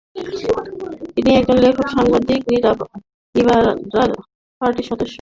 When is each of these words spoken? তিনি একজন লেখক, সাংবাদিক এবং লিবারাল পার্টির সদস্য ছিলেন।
তিনি 1.15 1.29
একজন 1.35 1.57
লেখক, 1.63 1.87
সাংবাদিক 1.89 2.41
এবং 2.53 2.87
লিবারাল 3.35 4.09
পার্টির 4.61 4.87
সদস্য 4.89 4.99
ছিলেন। 4.99 5.07